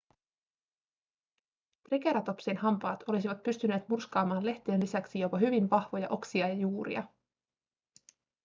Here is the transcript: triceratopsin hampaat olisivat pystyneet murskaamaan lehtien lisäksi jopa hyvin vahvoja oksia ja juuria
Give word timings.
triceratopsin 1.89 2.57
hampaat 2.57 3.03
olisivat 3.07 3.43
pystyneet 3.43 3.89
murskaamaan 3.89 4.45
lehtien 4.45 4.81
lisäksi 4.81 5.19
jopa 5.19 5.37
hyvin 5.37 5.69
vahvoja 5.69 6.09
oksia 6.09 6.47
ja 6.47 6.53
juuria 6.53 7.03